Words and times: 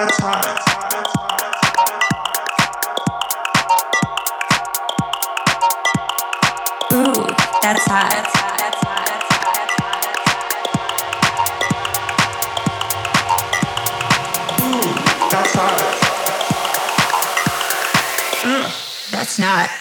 Ooh, 0.00 0.06
that's 0.06 0.18
hot. 7.86 8.24
Ooh, 14.62 14.94
that's 15.30 15.54
hot. 15.54 15.80
Mm, 18.42 19.10
that's 19.10 19.38
not. 19.38 19.79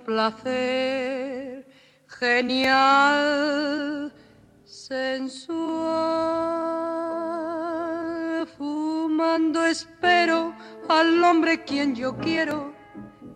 Placer 0.00 1.66
genial, 2.08 4.12
sensual. 4.64 5.66
Fumando 8.56 9.64
espero 9.64 10.54
al 10.88 11.22
hombre 11.22 11.64
quien 11.64 11.94
yo 11.94 12.16
quiero, 12.16 12.72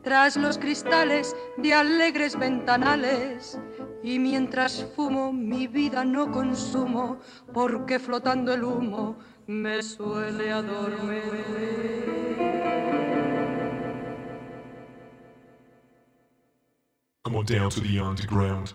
tras 0.03 0.37
los 0.37 0.59
cristales 0.59 1.37
de 1.59 1.75
alegres 1.75 2.37
ventanales. 2.39 3.61
Y 4.03 4.19
mientras 4.19 4.85
fumo 4.97 5.33
mi 5.33 5.69
vida 5.69 6.05
no 6.05 6.33
consumo, 6.33 7.21
porque 7.53 8.01
flotando 8.01 8.53
el 8.53 8.65
humo 8.65 9.17
me 9.47 9.81
suele 9.83 10.51
adormecer. 10.51 11.93
Come 17.25 17.37
on 17.37 17.45
down 17.45 17.71
to 17.71 17.81
the 17.81 18.01
underground. 18.01 18.73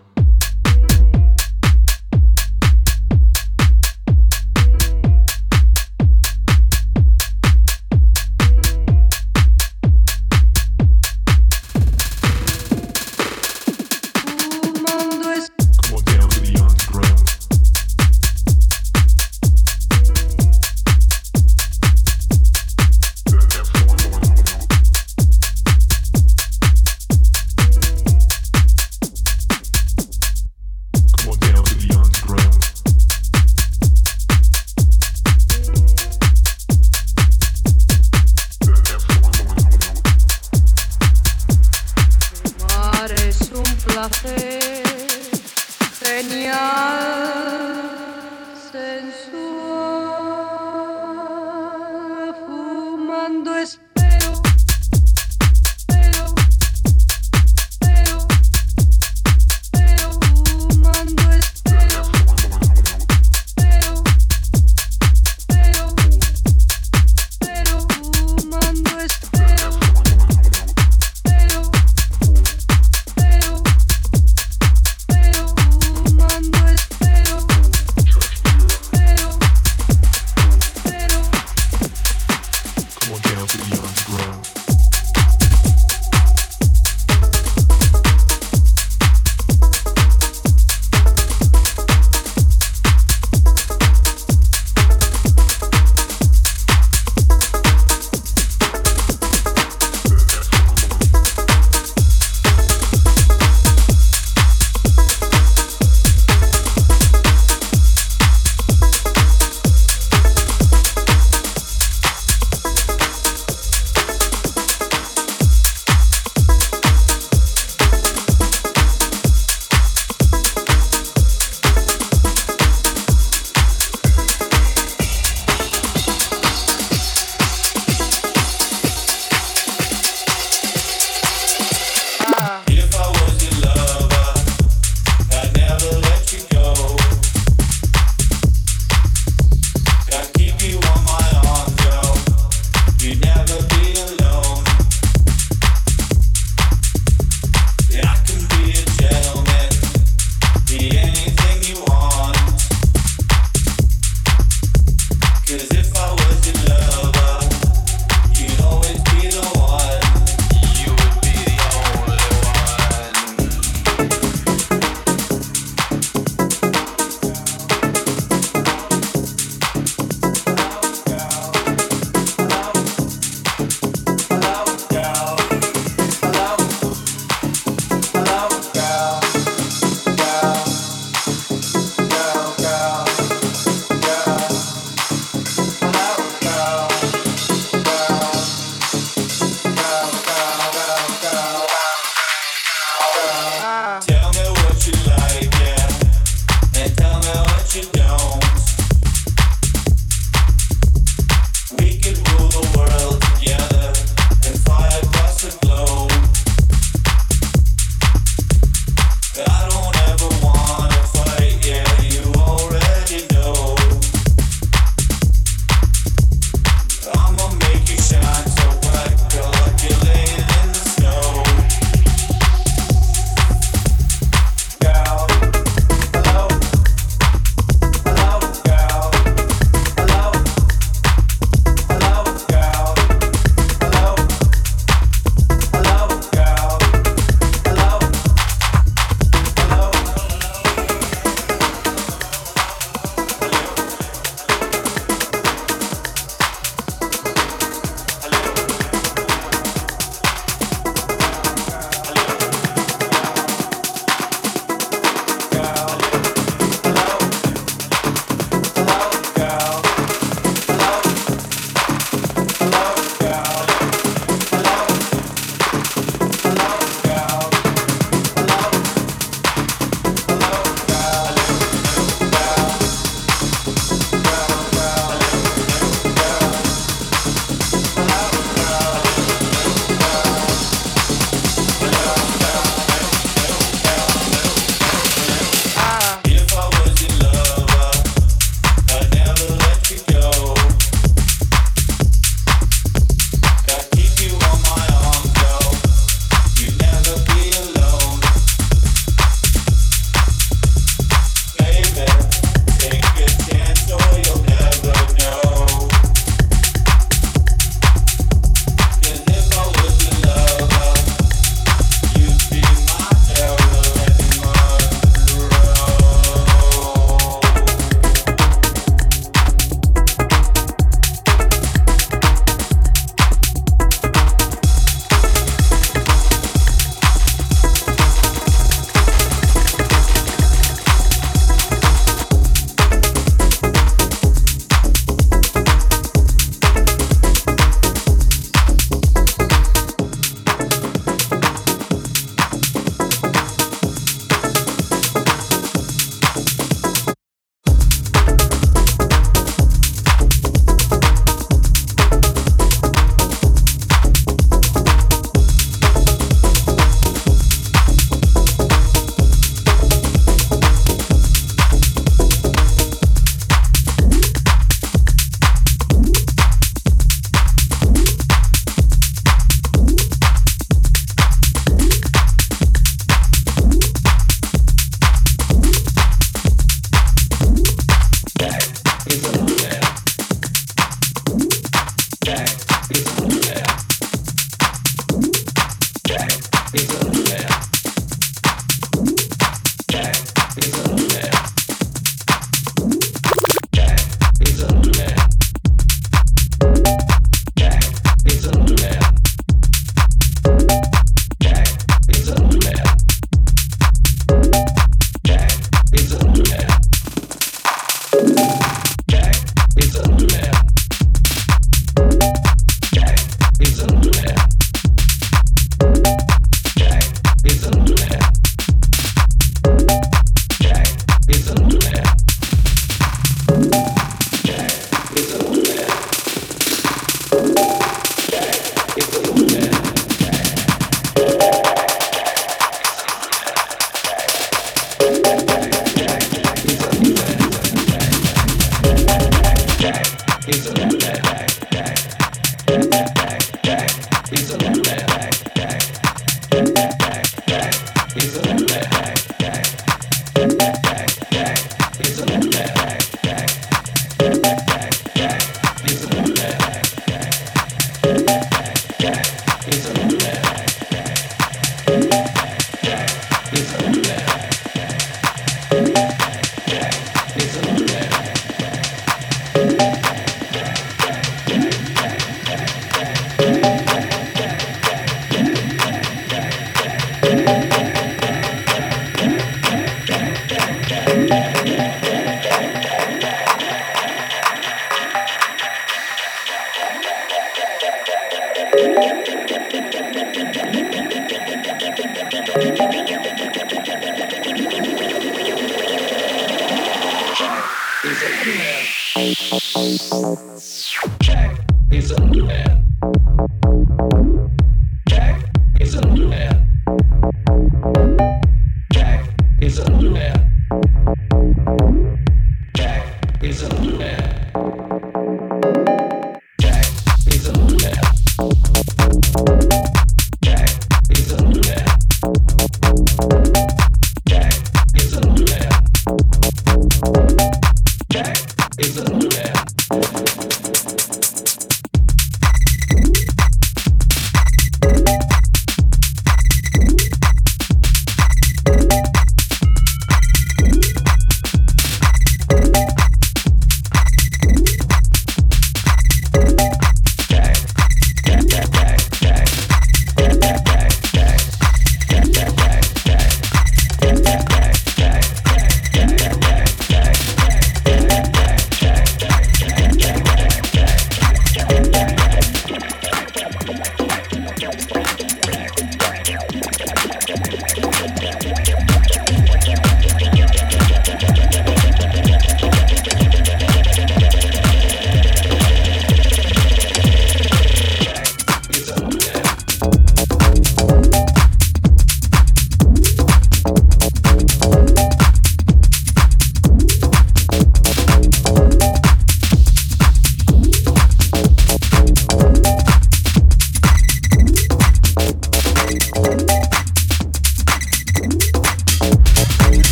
Jack 512.74 513.44
is 513.44 513.62
a 513.62 513.70
man. 513.98 514.27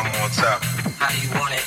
One 0.00 0.08
more 0.12 0.30
time. 0.30 0.60
How 0.96 1.12
you 1.12 1.28
want 1.36 1.52
it? 1.52 1.60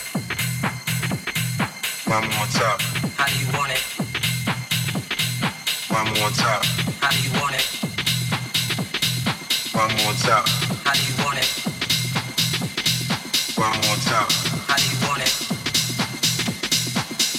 One 2.10 2.26
more 2.34 2.50
time. 2.50 2.80
How 3.14 3.30
you 3.30 3.46
want 3.54 3.70
it? 3.70 3.84
One 5.94 6.10
more 6.18 6.32
time. 6.34 6.64
How 6.98 7.14
you 7.14 7.30
want 7.38 7.54
it? 7.54 7.68
One 9.78 9.94
more 10.02 10.18
time. 10.18 10.46
How 10.82 10.98
you 10.98 11.14
want 11.22 11.38
it? 11.38 11.50
One 13.54 13.78
more 13.86 14.02
time. 14.02 14.26
How 14.66 14.82
you 14.82 14.98
want 15.06 15.22
it? 15.22 15.34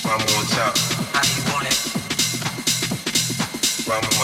One 0.07 0.23
more 0.31 0.47
time. 0.47 0.75
How 1.11 1.27
you 1.27 1.43
want 1.51 1.67
it? 1.67 1.79
One 3.91 4.07
more 4.15 4.24